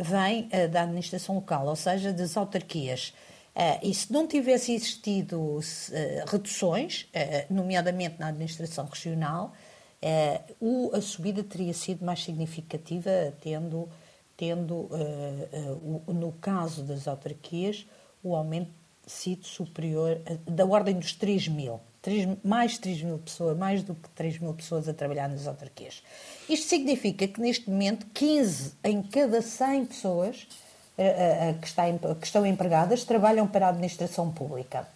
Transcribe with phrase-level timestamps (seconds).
[0.00, 3.12] vem uh, da administração local, ou seja, das autarquias.
[3.82, 5.60] e se não tivesse existido
[6.26, 7.06] reduções,
[7.50, 9.52] nomeadamente na administração regional,
[10.60, 13.88] o, a subida teria sido mais significativa, tendo,
[14.36, 14.90] tendo
[16.06, 17.86] no caso das autarquias,
[18.22, 18.70] o aumento
[19.06, 21.80] sido superior, da ordem dos 3 mil.
[22.06, 25.48] 3, mais de 3 mil pessoas, mais do que 3 mil pessoas a trabalhar nas
[25.48, 26.04] autarquias.
[26.48, 30.46] Isto significa que neste momento 15 em cada 100 pessoas
[30.96, 34.86] uh, uh, que, está, que, estão empregadas trabalham para a administração pública.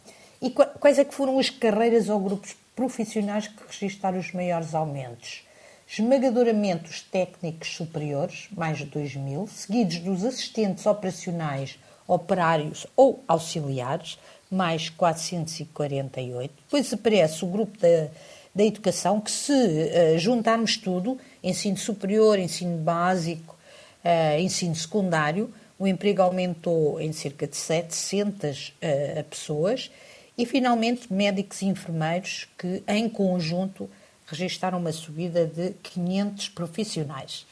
[0.41, 5.44] E quais é que foram as carreiras ou grupos profissionais que registraram os maiores aumentos?
[5.88, 14.16] Esmagadoramente os técnicos superiores, mais de 2 mil, seguidos dos assistentes operacionais, operários ou auxiliares,
[14.51, 16.53] mais 448.
[16.65, 18.09] Depois aparece o grupo da,
[18.55, 23.56] da educação, que se uh, juntarmos tudo, ensino superior, ensino básico,
[24.05, 29.91] uh, ensino secundário, o emprego aumentou em cerca de 700 uh, eh, pessoas
[30.37, 33.89] e, finalmente, médicos e enfermeiros que, em conjunto,
[34.27, 37.47] registraram uma subida de 500 profissionais.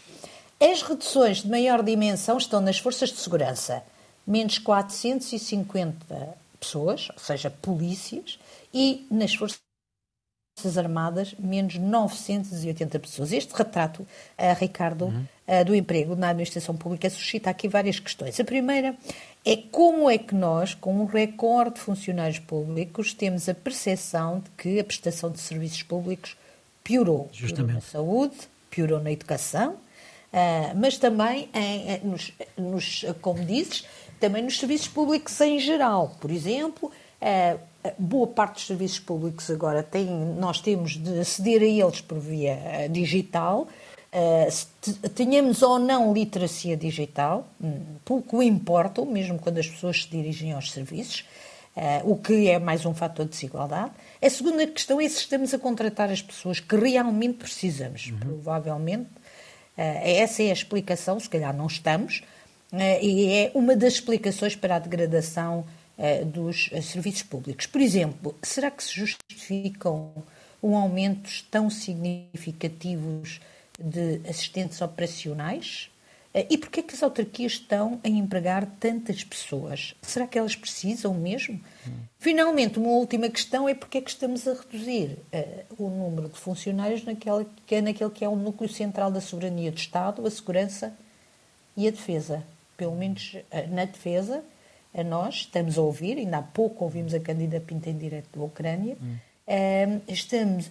[0.61, 3.83] As reduções de maior dimensão estão nas forças de segurança,
[4.27, 8.39] menos 450 pessoas, ou seja, polícias,
[8.73, 9.61] e nas Forças
[10.77, 13.33] Armadas, menos 980 pessoas.
[13.33, 14.07] Este retrato, uh,
[14.59, 15.25] Ricardo, uhum.
[15.47, 18.39] uh, do emprego na administração pública suscita aqui várias questões.
[18.41, 18.97] A primeira
[19.45, 24.51] é como é que nós, com um recorde de funcionários públicos, temos a percepção de
[24.51, 26.37] que a prestação de serviços públicos
[26.83, 27.29] piorou.
[27.33, 27.67] Justamente.
[27.67, 28.37] Piorou na saúde,
[28.71, 29.77] piorou na educação,
[30.77, 33.87] mas também, em, nos, nos, como dizes,
[34.21, 36.17] também nos serviços públicos em geral.
[36.21, 36.91] Por exemplo,
[37.99, 42.53] boa parte dos serviços públicos agora tem, nós temos de aceder a eles por via
[42.53, 43.69] eh, digital.
[45.15, 50.73] tenhamos ou não literacia digital, hum, pouco importa, mesmo quando as pessoas se dirigem aos
[50.73, 51.25] serviços,
[52.05, 53.93] o que é mais um fator de desigualdade.
[54.21, 58.09] A segunda questão é se estamos a contratar as pessoas que realmente precisamos.
[58.09, 58.19] Uhum.
[58.19, 59.09] Provavelmente,
[59.83, 62.23] essa é a explicação, se calhar não estamos,
[62.73, 65.65] eh, e é uma das explicações para a degradação
[65.97, 67.67] eh, dos eh, serviços públicos.
[67.67, 70.13] Por exemplo, será que se justificam
[70.63, 73.41] um aumentos tão significativos
[73.79, 75.91] de assistentes operacionais?
[76.51, 79.95] E porquê é que as autarquias estão a empregar tantas pessoas?
[80.03, 81.61] Será que elas precisam mesmo?
[81.87, 81.91] Hum.
[82.19, 86.39] Finalmente, uma última questão é porquê é que estamos a reduzir uh, o número de
[86.39, 90.31] funcionários naquele que, é, naquele que é o núcleo central da soberania do Estado, a
[90.31, 90.95] segurança
[91.77, 92.45] e a defesa
[92.79, 94.43] pelo menos eh, na defesa,
[94.95, 98.45] a nós, estamos a ouvir, ainda há pouco ouvimos a Candida Pinta em direto da
[98.45, 99.17] Ucrânia, hum.
[99.51, 100.71] Ehm, estamos,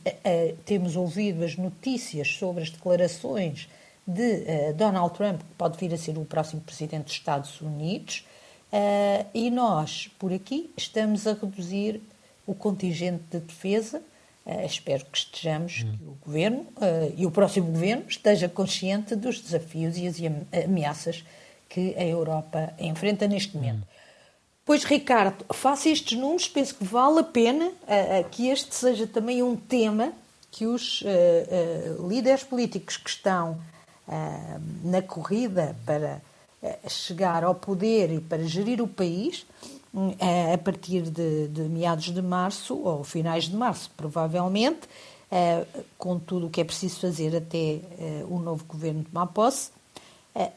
[0.64, 3.68] temos ouvido as notícias sobre as declarações
[4.08, 8.26] de eh, Donald Trump, que pode vir a ser o próximo presidente dos Estados Unidos,
[8.72, 12.02] eh, e nós, por aqui, estamos a reduzir
[12.46, 14.02] o contingente de defesa.
[14.66, 15.98] espero que estejamos, hum.
[15.98, 16.66] que o governo
[17.18, 20.16] e o próximo governo esteja consciente dos desafios e as
[20.64, 21.26] ameaças
[21.68, 23.86] que a Europa enfrenta neste momento.
[24.68, 29.08] Pois, Ricardo, faça estes números, penso que vale a pena uh, uh, que este seja
[29.08, 30.12] também um tema
[30.52, 33.58] que os uh, líderes políticos que estão
[34.84, 36.22] na corrida para
[36.88, 39.46] chegar ao poder e para gerir o país,
[40.54, 44.88] a partir de, de, meados de março, ou finais de março, provavelmente,
[45.98, 47.80] com tudo o que é preciso fazer até
[48.30, 49.72] o novo governo tomar posse,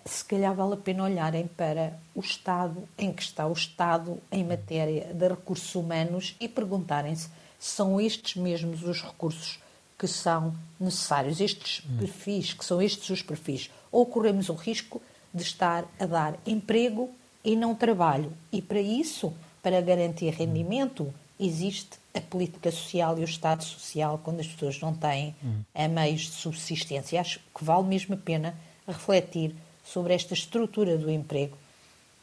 [0.04, 4.44] se calhar vale a pena olharem para o estado em que está o Estado em
[4.44, 9.58] matéria de recursos humanos e perguntarem-se se são estes mesmos os recursos
[10.00, 11.98] que são necessários, estes hum.
[11.98, 15.02] perfis, que são estes os perfis, ou corremos o risco
[15.32, 17.10] de estar a dar emprego
[17.44, 18.32] e não trabalho.
[18.50, 19.30] E para isso,
[19.62, 24.94] para garantir rendimento, existe a política social e o Estado social quando as pessoas não
[24.94, 25.88] têm hum.
[25.90, 27.20] meios de subsistência.
[27.20, 28.54] Acho que vale mesmo a pena
[28.88, 29.54] refletir
[29.84, 31.58] sobre esta estrutura do emprego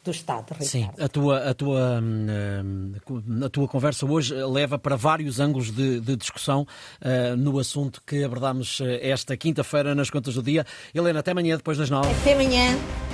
[0.04, 0.64] do Estado, Ricardo.
[0.64, 2.92] Sim, a tua, a, tua, hum,
[3.44, 8.24] a tua conversa hoje leva para vários ângulos de, de discussão uh, no assunto que
[8.24, 10.64] abordámos eh, esta quinta-feira nas contas do dia.
[10.94, 12.08] Helena, até amanhã, depois das nove.
[12.20, 12.76] Até amanhã.